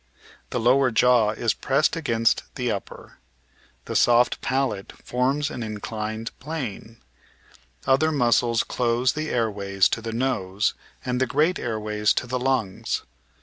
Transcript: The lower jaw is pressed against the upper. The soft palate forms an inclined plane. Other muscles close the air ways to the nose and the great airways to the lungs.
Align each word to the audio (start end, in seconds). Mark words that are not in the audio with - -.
The 0.49 0.59
lower 0.59 0.89
jaw 0.89 1.29
is 1.29 1.53
pressed 1.53 1.95
against 1.95 2.41
the 2.55 2.71
upper. 2.71 3.19
The 3.85 3.95
soft 3.95 4.41
palate 4.41 4.93
forms 4.93 5.51
an 5.51 5.61
inclined 5.61 6.31
plane. 6.39 6.97
Other 7.85 8.11
muscles 8.11 8.63
close 8.63 9.11
the 9.13 9.29
air 9.29 9.51
ways 9.51 9.87
to 9.89 10.01
the 10.01 10.11
nose 10.11 10.73
and 11.05 11.21
the 11.21 11.27
great 11.27 11.59
airways 11.59 12.13
to 12.15 12.25
the 12.25 12.39
lungs. 12.39 13.03